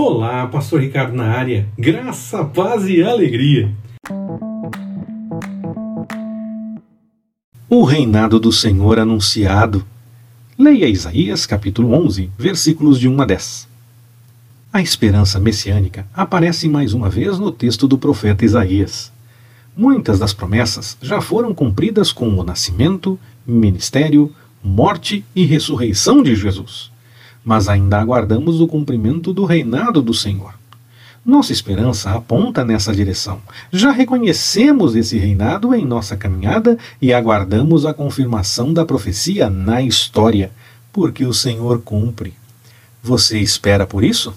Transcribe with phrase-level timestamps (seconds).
[0.00, 1.68] Olá, Pastor Ricardo na área.
[1.76, 3.74] Graça, paz e alegria.
[7.68, 9.84] O reinado do Senhor anunciado.
[10.56, 13.68] Leia Isaías capítulo 11, versículos de 1 a 10.
[14.72, 19.10] A esperança messiânica aparece mais uma vez no texto do profeta Isaías.
[19.76, 26.96] Muitas das promessas já foram cumpridas com o nascimento, ministério, morte e ressurreição de Jesus
[27.48, 30.52] mas ainda aguardamos o cumprimento do reinado do Senhor.
[31.24, 33.40] Nossa esperança aponta nessa direção.
[33.72, 40.50] Já reconhecemos esse reinado em nossa caminhada e aguardamos a confirmação da profecia na história,
[40.92, 42.34] porque o Senhor cumpre.
[43.02, 44.34] Você espera por isso?